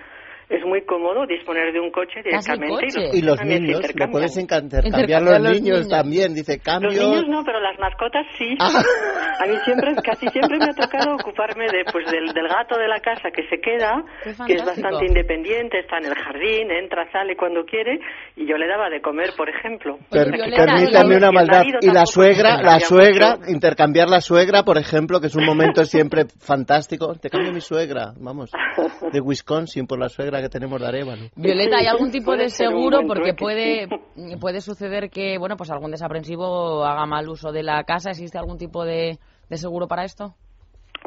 es 0.51 0.65
muy 0.65 0.81
cómodo 0.85 1.25
disponer 1.25 1.71
de 1.71 1.79
un 1.79 1.91
coche 1.91 2.21
directamente. 2.23 2.85
coche. 2.85 3.09
Y 3.13 3.21
los 3.21 3.37
también 3.37 3.59
se 3.59 3.63
niños, 3.63 3.79
intercambian. 3.81 4.11
puedes 4.11 4.37
intercambiar 4.37 5.21
los 5.21 5.39
los 5.39 5.41
niños 5.53 5.63
niños. 5.63 5.87
también, 5.89 6.33
dice 6.33 6.59
cambio. 6.59 6.89
Los 6.91 6.99
niños 6.99 7.23
no, 7.27 7.43
pero 7.45 7.59
las 7.59 7.79
mascotas 7.79 8.25
sí. 8.37 8.55
Ah. 8.59 8.69
A 9.39 9.47
mí 9.47 9.55
siempre, 9.65 9.95
casi 10.03 10.27
siempre 10.27 10.57
me 10.59 10.65
ha 10.65 10.73
tocado 10.75 11.15
ocuparme 11.15 11.65
de, 11.65 11.83
pues, 11.91 12.05
del, 12.11 12.27
del 12.33 12.47
gato 12.47 12.77
de 12.77 12.87
la 12.87 12.99
casa 12.99 13.31
que 13.31 13.47
se 13.47 13.59
queda, 13.59 14.03
que 14.45 14.53
es 14.53 14.65
bastante 14.65 15.05
independiente, 15.05 15.79
está 15.79 15.97
en 15.97 16.05
el 16.05 16.15
jardín, 16.15 16.69
entra, 16.71 17.09
sale 17.11 17.35
cuando 17.35 17.63
quiere, 17.65 17.99
y 18.35 18.45
yo 18.45 18.57
le 18.57 18.67
daba 18.67 18.89
de 18.89 19.01
comer, 19.01 19.29
por 19.37 19.49
ejemplo. 19.49 19.97
Per- 20.09 20.29
permítame 20.31 21.13
y- 21.15 21.17
una 21.17 21.29
y 21.29 21.33
maldad. 21.33 21.63
Y 21.81 21.87
la 21.91 22.05
suegra, 22.05 22.61
la 22.61 22.79
suegra, 22.79 23.37
mucho. 23.37 23.51
intercambiar 23.51 24.09
la 24.09 24.21
suegra, 24.21 24.63
por 24.63 24.77
ejemplo, 24.77 25.19
que 25.19 25.27
es 25.27 25.35
un 25.35 25.45
momento 25.45 25.85
siempre 25.85 26.25
fantástico. 26.39 27.15
Te 27.15 27.29
cambio 27.29 27.51
mi 27.53 27.61
suegra, 27.61 28.13
vamos, 28.19 28.51
de 29.11 29.19
Wisconsin 29.21 29.87
por 29.87 29.99
la 29.99 30.09
suegra 30.09 30.40
que 30.41 30.49
tenemos 30.49 30.79
de 30.79 30.87
Arevalo. 30.87 31.23
Violeta, 31.35 31.77
¿hay 31.77 31.87
algún 31.87 32.11
tipo 32.11 32.35
de 32.35 32.49
seguro? 32.49 33.01
Porque 33.07 33.33
puede, 33.33 33.87
puede 34.39 34.61
suceder 34.61 35.09
que, 35.09 35.37
bueno, 35.37 35.55
pues 35.57 35.71
algún 35.71 35.91
desaprensivo 35.91 36.83
haga 36.83 37.05
mal 37.05 37.27
uso 37.29 37.51
de 37.51 37.63
la 37.63 37.83
casa. 37.83 38.11
¿Existe 38.11 38.37
algún 38.37 38.57
tipo 38.57 38.85
de, 38.85 39.17
de 39.49 39.57
seguro 39.57 39.87
para 39.87 40.03
esto? 40.03 40.35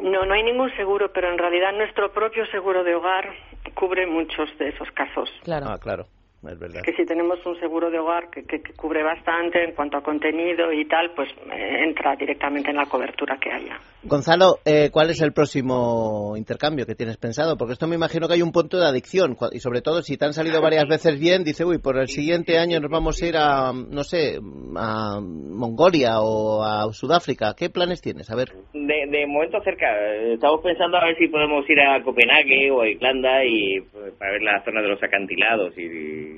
No, 0.01 0.25
no 0.25 0.33
hay 0.33 0.43
ningún 0.43 0.75
seguro, 0.75 1.11
pero 1.13 1.31
en 1.31 1.37
realidad 1.37 1.71
nuestro 1.73 2.11
propio 2.11 2.45
seguro 2.47 2.83
de 2.83 2.95
hogar 2.95 3.33
cubre 3.75 4.05
muchos 4.05 4.49
de 4.59 4.69
esos 4.69 4.89
casos. 4.91 5.29
Claro. 5.43 5.67
Ah, 5.69 5.77
claro, 5.79 6.05
es 6.49 6.59
verdad. 6.59 6.81
Que 6.83 6.93
si 6.93 7.05
tenemos 7.05 7.39
un 7.45 7.59
seguro 7.59 7.89
de 7.89 7.99
hogar 7.99 8.29
que, 8.29 8.43
que- 8.43 8.61
que 8.61 8.73
cubre 8.73 9.03
bastante 9.03 9.63
en 9.63 9.73
cuanto 9.73 9.97
a 9.97 10.01
contenido 10.03 10.71
y 10.71 10.85
tal, 10.87 11.11
pues 11.15 11.29
eh, 11.51 11.83
entra 11.87 12.15
directamente 12.15 12.69
en 12.71 12.77
la 12.77 12.85
cobertura 12.85 13.37
que 13.41 13.51
haya. 13.51 13.77
Gonzalo, 14.03 14.59
eh, 14.65 14.89
¿cuál 14.91 15.09
es 15.09 15.21
el 15.21 15.33
próximo 15.33 16.35
intercambio 16.37 16.85
que 16.85 16.95
tienes 16.95 17.17
pensado? 17.17 17.57
Porque 17.57 17.73
esto 17.73 17.87
me 17.87 17.95
imagino 17.95 18.27
que 18.27 18.35
hay 18.35 18.41
un 18.41 18.51
punto 18.51 18.77
de 18.77 18.85
adicción 18.85 19.35
y 19.51 19.59
sobre 19.59 19.81
todo 19.81 20.01
si 20.01 20.17
te 20.17 20.25
han 20.25 20.33
salido 20.33 20.61
varias 20.61 20.85
veces 20.87 21.19
bien, 21.19 21.43
dice, 21.43 21.65
uy, 21.65 21.79
por 21.79 21.97
el 21.97 22.07
siguiente 22.07 22.57
año 22.59 22.79
nos 22.79 22.91
vamos 22.91 23.21
a 23.21 23.25
ir 23.27 23.35
a, 23.37 23.71
no 23.73 24.03
sé, 24.03 24.39
a 24.77 25.19
Mongolia 25.21 26.19
o 26.21 26.63
a 26.63 26.91
Sudáfrica. 26.93 27.53
¿Qué 27.57 27.69
planes 27.69 28.01
tienes? 28.01 28.29
A 28.29 28.35
ver. 28.35 28.49
De, 28.73 29.05
de 29.09 29.25
momento 29.27 29.59
cerca. 29.63 29.87
Estamos 30.33 30.61
pensando 30.61 30.97
a 30.97 31.05
ver 31.05 31.17
si 31.17 31.27
podemos 31.27 31.67
ir 31.69 31.79
a 31.81 32.01
Copenhague 32.03 32.69
o 32.71 32.81
a 32.81 32.87
Irlanda 32.89 33.43
y 33.45 33.81
pues, 33.81 34.13
para 34.19 34.31
ver 34.33 34.41
la 34.43 34.63
zona 34.63 34.81
de 34.81 34.87
los 34.89 35.01
acantilados 35.01 35.77
y. 35.77 36.34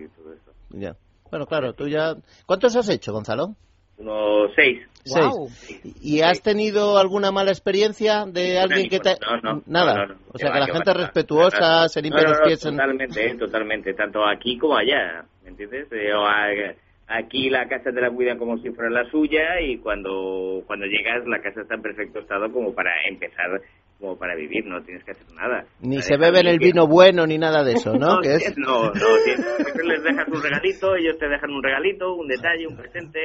Ya. 0.79 0.95
Bueno, 1.29 1.45
claro, 1.45 1.73
tú 1.73 1.87
ya... 1.87 2.15
¿Cuántos 2.45 2.75
has 2.75 2.89
hecho, 2.89 3.11
Gonzalo? 3.11 3.55
Unos 3.97 4.51
seis. 4.55 4.79
Seis. 5.03 5.83
¿Y 6.01 6.21
has 6.21 6.41
tenido 6.41 6.97
alguna 6.97 7.31
mala 7.31 7.51
experiencia 7.51 8.25
de 8.25 8.59
alguien 8.59 8.89
que 8.89 8.99
te... 8.99 9.15
No, 9.21 9.37
no, 9.55 9.63
Nada. 9.65 9.93
no, 9.95 10.05
no, 10.07 10.13
no. 10.13 10.19
O 10.29 10.33
Que 10.33 10.39
sea, 10.39 10.49
va, 10.49 10.53
que 10.55 10.59
la 10.59 10.67
gente 10.73 10.91
va. 10.91 10.97
respetuosa, 10.97 11.89
se 11.89 12.01
limpia 12.01 12.21
No, 12.21 12.27
no, 12.27 12.29
los 12.31 12.39
no, 12.39 12.45
pies 12.45 12.65
en... 12.65 12.71
Totalmente, 12.75 13.35
totalmente. 13.35 13.93
Tanto 13.93 14.25
aquí 14.25 14.57
como 14.57 14.77
allá, 14.77 15.25
¿me 15.43 15.49
entiendes? 15.49 15.87
Eh, 15.91 16.13
o 16.13 16.25
a- 16.25 16.75
aquí 17.07 17.49
la 17.49 17.67
casa 17.69 17.91
te 17.93 18.01
la 18.01 18.11
cuidan 18.11 18.37
como 18.37 18.57
si 18.57 18.69
fuera 18.71 18.89
la 18.89 19.09
suya 19.09 19.61
y 19.61 19.77
cuando, 19.77 20.61
cuando 20.67 20.85
llegas 20.85 21.25
la 21.25 21.41
casa 21.41 21.61
está 21.61 21.75
en 21.75 21.81
perfecto 21.81 22.19
estado 22.19 22.51
como 22.51 22.73
para 22.75 22.91
empezar, 23.09 23.61
como 23.99 24.17
para 24.17 24.35
vivir, 24.35 24.65
no 24.65 24.81
tienes 24.83 25.03
que 25.03 25.11
hacer 25.11 25.29
nada. 25.31 25.65
Ni 25.81 26.01
se 26.01 26.17
beben 26.17 26.45
el 26.47 26.59
vino 26.59 26.87
bueno 26.87 27.25
ni 27.25 27.37
nada 27.37 27.63
de 27.63 27.73
eso, 27.73 27.93
¿no? 27.93 28.19
que 28.21 28.33
es... 28.35 28.57
No, 28.57 28.83
no, 28.91 28.91
tienes- 29.25 29.45
les 29.83 30.03
dejas 30.03 30.27
un 30.27 30.41
regalito, 30.43 30.95
ellos 30.95 31.17
te 31.17 31.27
dejan 31.27 31.49
un 31.51 31.63
regalito, 31.63 32.13
un 32.13 32.27
detalle, 32.27 32.67
un 32.67 32.77
presente 32.77 33.19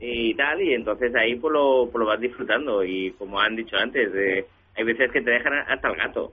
y 0.00 0.34
tal, 0.34 0.60
y 0.62 0.74
entonces 0.74 1.14
ahí 1.16 1.36
pues 1.36 1.52
lo, 1.52 1.88
pues 1.90 2.00
lo 2.00 2.06
vas 2.06 2.20
disfrutando. 2.20 2.82
Y 2.84 3.10
como 3.12 3.38
han 3.40 3.56
dicho 3.56 3.76
antes, 3.76 4.10
eh, 4.14 4.44
hay 4.76 4.84
veces 4.84 5.10
que 5.12 5.20
te 5.22 5.30
dejan 5.30 5.52
hasta 5.68 5.88
el 5.88 5.96
gato. 5.96 6.32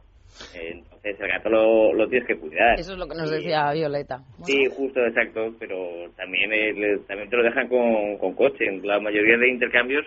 Entonces 0.55 1.19
el 1.19 1.27
gato 1.27 1.49
lo, 1.49 1.93
lo 1.93 2.07
tienes 2.07 2.27
que 2.27 2.37
cuidar. 2.37 2.79
Eso 2.79 2.93
es 2.93 2.97
lo 2.97 3.07
que 3.07 3.15
nos 3.15 3.29
decía 3.29 3.71
Violeta. 3.73 4.19
Sí, 4.45 4.65
justo, 4.75 4.99
exacto, 5.05 5.53
pero 5.59 6.09
también 6.15 6.51
eh, 6.53 6.73
le- 6.73 6.97
también 6.99 7.29
te 7.29 7.37
lo 7.37 7.43
dejan 7.43 7.67
con, 7.67 8.17
con 8.17 8.33
coche. 8.33 8.65
En 8.65 8.81
la 8.85 8.99
mayoría 8.99 9.37
de 9.37 9.49
intercambios 9.49 10.05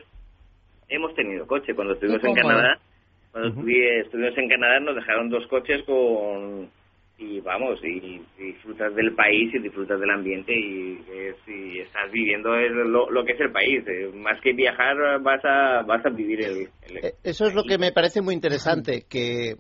hemos 0.89 1.15
tenido 1.15 1.47
coche. 1.47 1.75
Cuando 1.75 1.95
estuvimos 1.95 2.23
en. 2.25 2.35
Canadá, 2.35 2.79
cuando 3.37 3.61
estuvi- 3.61 4.01
estuvimos 4.05 4.39
en 4.39 4.49
Canadá 4.49 4.81
nos 4.81 4.95
dejaron 4.97 5.29
dos 5.29 5.47
coches 5.49 5.83
con 5.85 6.71
y 7.19 7.41
vamos 7.41 7.81
y, 7.83 8.21
y 8.39 8.43
disfrutas 8.53 8.95
del 8.95 9.15
país 9.15 9.51
y 9.55 9.59
disfrutas 9.59 9.99
del 9.99 10.11
ambiente 10.11 10.53
y, 10.55 10.99
es- 11.11 11.49
y 11.49 11.79
estás 11.81 12.11
viviendo 12.13 12.55
el- 12.55 12.91
lo, 12.93 13.11
lo 13.11 13.25
que 13.25 13.33
es 13.33 13.41
el 13.41 13.51
país. 13.53 13.83
Eh, 13.87 14.11
Más 14.15 14.39
que 14.43 14.53
viajar 14.53 14.97
vas 15.23 15.43
a 15.45 15.83
vas 15.83 16.05
a 16.05 16.11
vivir 16.11 16.43
el, 16.43 16.69
el- 16.83 16.97
Eh, 17.05 17.13
Eso 17.25 17.47
es 17.47 17.55
lo 17.55 17.63
que 17.65 17.79
me 17.79 17.91
parece 17.93 18.21
muy 18.21 18.35
interesante, 18.35 19.05
que, 19.09 19.55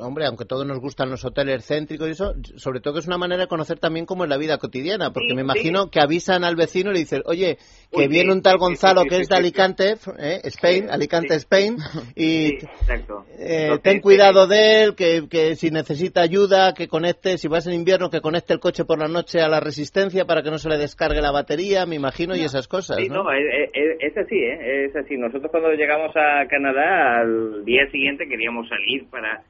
hombre, 0.00 0.26
aunque 0.26 0.44
todos 0.44 0.66
nos 0.66 0.78
gustan 0.80 1.10
los 1.10 1.24
hoteles 1.24 1.66
céntricos 1.66 2.08
y 2.08 2.12
eso, 2.12 2.34
sobre 2.56 2.80
todo 2.80 2.94
que 2.94 3.00
es 3.00 3.06
una 3.06 3.18
manera 3.18 3.42
de 3.42 3.48
conocer 3.48 3.78
también 3.78 4.06
cómo 4.06 4.24
es 4.24 4.30
la 4.30 4.36
vida 4.36 4.58
cotidiana, 4.58 5.12
porque 5.12 5.28
Sí, 5.30 5.34
me 5.34 5.42
sí. 5.42 5.44
imagino 5.44 5.90
que 5.90 6.00
avisan 6.00 6.44
al 6.44 6.56
vecino 6.56 6.90
y 6.90 6.94
le 6.94 6.98
dicen, 7.00 7.22
oye, 7.26 7.58
que 7.90 8.02
Uy, 8.02 8.08
viene 8.08 8.32
un 8.32 8.42
tal 8.42 8.58
Gonzalo 8.58 9.02
que 9.04 9.18
es 9.18 9.28
de. 9.28 9.36
Alicante, 9.36 9.94
eh, 10.18 10.40
Spain, 10.44 10.90
Alicante. 10.90 11.34
Spain, 11.36 11.76
y 12.16 12.58
eh, 13.38 13.78
ten 13.82 14.00
cuidado 14.00 14.46
de 14.46 14.82
él, 14.84 14.94
que, 14.94 15.28
que 15.28 15.56
si 15.56 15.70
necesita 15.70 16.20
ayuda, 16.22 16.72
que 16.74 16.88
conecte, 16.88 17.38
si 17.38 17.48
vas 17.48 17.66
en 17.66 17.74
invierno, 17.74 18.10
que 18.10 18.20
conecte 18.20 18.52
el 18.52 18.60
coche 18.60 18.84
por 18.84 18.98
la 18.98 19.08
noche 19.08 19.40
a 19.40 19.48
la 19.48 19.60
resistencia 19.60 20.24
para 20.24 20.42
que 20.42 20.50
no 20.50 20.58
se 20.58 20.68
le 20.68 20.78
descargue 20.78 21.20
la 21.20 21.30
batería, 21.32 21.86
me 21.86 21.96
imagino, 21.96 22.34
y 22.36 22.40
esas 22.42 22.68
cosas, 22.68 22.96
Sí, 22.98 23.08
¿no? 23.08 23.24
no, 23.24 23.32
es, 23.32 23.44
es- 23.72 23.96
es 24.00 24.16
así, 24.16 24.36
¿eh? 24.36 24.86
Es 24.86 24.96
así. 24.96 25.16
Nosotros 25.16 25.50
cuando 25.50 25.70
llegamos 25.72 26.14
a 26.16 26.46
Canadá, 26.48 27.20
al 27.20 27.64
día 27.64 27.88
siguiente 27.90 28.26
queríamos 28.28 28.68
salir 28.68 29.06
para, 29.10 29.42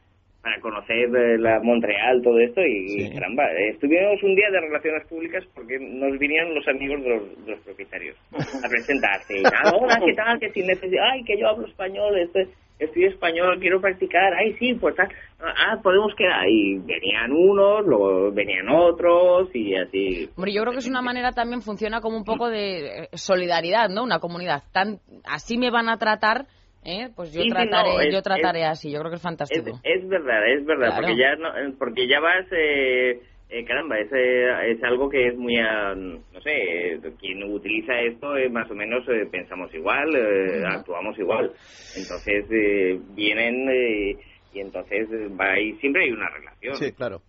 para 0.47 0.61
conocer 0.61 1.11
eh, 1.17 1.39
la 1.39 1.59
Montreal, 1.61 2.23
todo 2.23 2.39
esto, 2.39 2.61
y 2.65 2.89
Sí. 2.89 3.11
caramba, 3.15 3.51
eh, 3.51 3.71
estuvimos 3.71 4.23
un 4.23 4.37
día 4.37 4.49
de 4.53 4.61
relaciones 4.61 5.05
públicas 5.09 5.43
porque 5.53 5.77
nos 5.81 6.17
vinieron 6.21 6.55
los 6.55 6.69
amigos 6.69 7.03
de 7.03 7.09
los, 7.09 7.45
de 7.47 7.51
los 7.51 7.61
propietarios 7.63 8.17
a 8.33 8.69
presentarse. 8.69 9.41
Y, 9.41 9.43
ah, 9.45 9.73
hola, 9.75 9.99
¿qué 10.07 10.13
tal? 10.15 10.39
Que 10.39 10.51
si 10.53 10.63
necesito, 10.63 11.03
ay, 11.03 11.25
que 11.25 11.37
yo 11.37 11.49
hablo 11.49 11.67
español, 11.67 12.17
estoy, 12.21 12.47
estoy 12.79 13.07
español, 13.07 13.59
quiero 13.59 13.81
practicar, 13.81 14.35
ay, 14.35 14.55
sí, 14.61 14.75
pues, 14.75 14.95
ah, 15.01 15.09
ah, 15.41 15.81
podemos 15.83 16.15
quedar. 16.15 16.49
Y 16.49 16.79
venían 16.79 17.33
unos, 17.33 17.85
luego 17.85 18.31
venían 18.31 18.69
otros, 18.69 19.51
y 19.53 19.75
así. 19.75 20.29
Hombre, 20.37 20.53
yo 20.53 20.63
creo 20.63 20.75
que 20.75 20.79
es 20.79 20.89
una 20.89 21.03
manera 21.03 21.33
también 21.33 21.61
funciona 21.61 22.01
como 22.01 22.17
un 22.19 22.25
poco 22.25 22.49
de 22.49 22.87
eh, 22.87 23.09
solidaridad, 23.15 23.89
¿no? 23.89 24.05
Una 24.05 24.21
comunidad 24.21 24.63
tan 24.73 25.01
así 25.25 25.59
me 25.59 25.73
van 25.73 25.89
a 25.89 25.99
tratar, 25.99 26.47
¿eh? 26.87 27.09
Pues 27.15 27.33
yo 27.33 27.43
Sí, 27.43 27.51
trataré, 27.51 27.89
no, 27.91 28.01
es- 28.01 28.15
yo 28.15 28.23
trataré 28.23 28.61
es- 28.63 28.69
así. 28.69 28.91
Yo 28.91 29.01
creo 29.01 29.11
que 29.11 29.17
es 29.17 29.23
fantástico. 29.23 29.81
es 29.83 30.09
verdad, 30.09 30.49
es 30.49 30.65
verdad, 30.65 30.89
Claro. 30.89 31.03
porque 31.03 31.17
ya 31.17 31.37
no- 31.37 31.57
eh, 31.59 31.73
porque 31.79 32.07
ya 32.09 32.21
vas, 32.21 32.47
eh, 32.53 33.21
eh, 33.49 33.65
caramba, 33.65 33.99
es, 33.99 34.09
eh, 34.13 34.73
es 34.73 34.83
algo 34.85 35.09
que 35.09 35.29
es 35.29 35.37
muy, 35.37 35.57
ah, 35.59 35.95
no 35.95 36.41
sé, 36.41 36.53
eh, 36.95 37.01
quien 37.21 37.43
utiliza 37.45 38.01
esto 38.01 38.37
eh, 38.37 38.49
más 38.49 38.71
o 38.71 38.75
menos 38.75 39.07
eh, 39.09 39.27
pensamos 39.31 39.73
igual, 39.75 40.15
eh, 40.17 40.63
actuamos 40.67 41.19
igual. 41.19 41.53
Entonces 41.95 42.45
eh, 42.51 42.99
vienen 43.15 43.69
eh, 43.71 44.17
y 44.53 44.61
entonces 44.61 45.09
va 45.39 45.59
y 45.61 45.75
siempre 45.75 46.05
hay 46.05 46.11
una 46.13 46.29
relación. 46.31 46.77
Sí, 46.77 46.93
claro. 46.93 47.21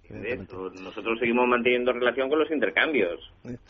Nosotros 0.73 1.19
seguimos 1.19 1.47
manteniendo 1.47 1.91
relación 1.93 2.29
con 2.29 2.39
los 2.39 2.49
intercambios. 2.51 3.19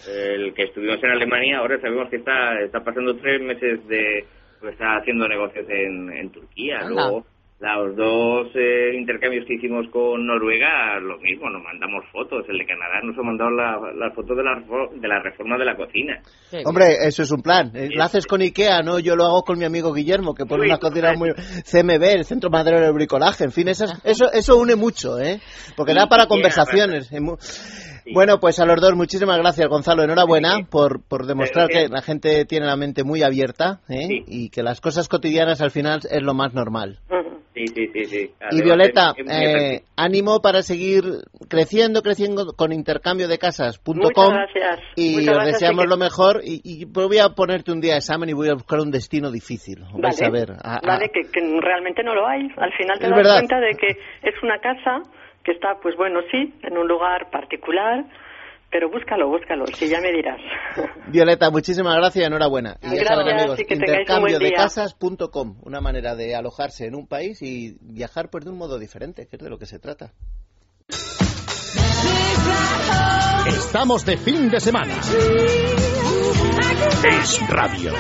El 0.08 0.54
que 0.54 0.64
estuvimos 0.64 1.04
en 1.04 1.10
Alemania, 1.12 1.58
ahora 1.60 1.80
sabemos 1.82 2.10
que 2.10 2.18
está, 2.18 2.60
está 2.62 2.84
pasando 2.84 3.16
tres 3.18 3.42
meses 3.42 3.86
de, 3.88 4.26
pues 4.60 4.74
está 4.74 4.98
haciendo 4.98 5.28
negocios 5.28 5.66
en, 5.70 6.12
en 6.12 6.32
Turquía. 6.32 6.80
Anda. 6.80 6.90
Luego, 7.10 7.26
los 7.60 7.96
dos 7.96 8.48
eh, 8.54 8.92
intercambios 8.96 9.44
que 9.48 9.56
hicimos 9.56 9.88
con 9.90 10.28
Noruega, 10.28 11.00
lo 11.00 11.18
mismo, 11.18 11.50
nos 11.50 11.64
mandamos 11.64 12.06
fotos. 12.12 12.46
El 12.50 12.60
de 12.60 12.66
Canadá 12.68 13.02
nos 13.02 13.18
ha 13.18 13.24
mandado 13.24 13.50
la, 13.50 13.80
la 13.96 14.12
foto 14.12 14.36
de 14.36 14.44
la, 14.44 14.62
de 14.94 15.08
la 15.08 15.20
reforma 15.24 15.58
de 15.58 15.66
la 15.66 15.76
cocina. 15.76 16.22
Hombre, 16.66 16.98
eso 17.08 17.24
es 17.24 17.32
un 17.32 17.42
plan. 17.42 17.72
Eh, 17.74 17.90
Lo 17.96 18.04
haces 18.04 18.28
con 18.28 18.42
Ikea, 18.42 18.84
¿no? 18.84 19.00
Yo 19.00 19.16
lo 19.16 19.26
hago 19.26 19.42
con 19.42 19.58
mi 19.58 19.66
amigo 19.66 19.92
Guillermo, 19.92 20.36
que 20.36 20.46
pone 20.46 20.62
Uy, 20.66 20.68
una 20.70 20.78
cocina 20.78 21.14
total. 21.14 21.18
muy... 21.18 21.32
CMB, 21.34 22.04
el 22.04 22.26
Centro 22.26 22.52
Madero 22.52 22.80
del 22.80 22.94
Bricolaje. 22.94 23.46
En 23.46 23.52
fin, 23.52 23.68
esas- 23.70 24.02
eso, 24.06 24.32
eso 24.32 24.56
une 24.58 24.76
mucho, 24.76 25.20
¿eh? 25.20 25.40
Porque 25.76 25.96
da 25.96 26.06
para 26.06 26.28
conversaciones. 26.28 27.10
Bueno, 28.14 28.40
pues 28.40 28.60
a 28.60 28.66
los 28.66 28.80
dos, 28.82 28.96
muchísimas 28.96 29.38
gracias, 29.38 29.68
Gonzalo. 29.68 30.04
Enhorabuena 30.04 30.56
Sí. 30.58 30.64
por, 30.70 31.02
por 31.04 31.26
demostrar 31.26 31.68
que 31.70 31.88
la 31.90 32.02
gente 32.02 32.46
tiene 32.46 32.66
la 32.66 32.76
mente 32.76 33.04
muy 33.04 33.24
abierta 33.24 33.82
¿eh? 33.90 34.08
Sí. 34.08 34.24
y 34.28 34.50
que 34.50 34.64
las 34.64 34.82
cosas 34.82 35.08
cotidianas 35.08 35.62
al 35.62 35.72
final 35.72 36.00
es 36.10 36.22
lo 36.22 36.34
más 36.34 36.54
normal. 36.54 37.00
Ujú. 37.10 37.38
Sí, 37.56 37.66
sí, 37.74 37.88
sí. 37.92 38.06
sí. 38.06 38.32
Y 38.52 38.62
Violeta, 38.62 39.16
eh, 39.18 39.82
ánimo 39.96 40.42
para 40.44 40.62
seguir 40.62 41.04
creciendo, 41.50 42.04
creciendo 42.04 42.54
con 42.56 42.72
intercambio 42.72 43.28
de 43.28 43.40
casas.com. 43.40 43.96
Muchas 43.98 44.30
gracias. 44.54 44.80
Y 44.96 45.14
Muchas 45.16 45.28
os 45.30 45.34
gracias, 45.38 45.54
deseamos 45.62 45.86
que- 45.86 45.90
lo 45.90 45.98
mejor. 45.98 46.42
Y, 46.44 46.62
y 46.64 46.86
voy 46.86 47.18
a 47.18 47.30
ponerte 47.30 47.72
un 47.72 47.82
día 47.82 47.96
examen 47.98 48.30
y 48.30 48.34
voy 48.34 48.50
a 48.50 48.54
buscar 48.54 48.80
un 48.80 48.92
destino 48.92 49.32
difícil. 49.32 49.80
Vais 49.96 50.22
a 50.22 50.30
Vale, 50.30 50.40
ver. 50.40 50.52
A- 50.64 50.76
a- 50.76 50.82
vale, 50.86 51.10
que, 51.12 51.22
que 51.32 51.42
realmente 51.60 52.04
no 52.04 52.14
lo 52.14 52.28
hay. 52.28 52.42
Al 52.58 52.72
final 52.74 53.00
te 53.00 53.06
Es 53.06 53.10
das 53.10 53.18
verdad. 53.18 53.36
cuenta 53.38 53.60
de 53.60 53.72
que 53.74 53.88
es 54.22 54.36
una 54.44 54.60
casa 54.60 55.02
que 55.48 55.54
está, 55.54 55.80
pues 55.82 55.96
bueno, 55.96 56.20
sí, 56.30 56.54
en 56.62 56.78
un 56.78 56.90
lugar 56.90 57.30
particular, 57.32 58.04
pero 58.70 58.90
búscalo, 58.90 59.30
búscalo, 59.30 59.64
que 59.64 59.88
ya 59.88 60.02
me 60.02 60.12
dirás. 60.12 60.42
Violeta, 61.08 61.50
muchísimas 61.50 61.96
gracias 61.96 62.24
y 62.24 62.26
enhorabuena. 62.26 62.76
Y 62.82 62.88
ya 62.88 62.96
Gracias, 62.96 63.08
saben, 63.08 63.40
amigos, 63.40 63.60
y 63.62 63.66
que 63.66 63.76
buen 63.76 63.86
día. 63.86 63.96
intercambiodecasas.com, 64.02 65.62
una 65.64 65.80
manera 65.80 66.16
de 66.16 66.36
alojarse 66.36 66.86
en 66.86 66.96
un 66.96 67.08
país 67.08 67.42
y 67.42 67.78
viajar 67.80 68.30
pues 68.30 68.44
de 68.44 68.52
un 68.52 68.58
modo 68.58 68.78
diferente, 68.78 69.26
que 69.30 69.38
es 69.38 69.42
de 69.42 69.50
lo 69.50 69.58
que 69.58 69.68
se 69.68 69.80
trata. 69.80 70.12
Estamos 73.48 74.06
de 74.06 74.18
fin 74.18 74.50
de 74.50 74.60
semana. 74.60 74.96
Es 77.10 77.40
radio. 77.50 77.94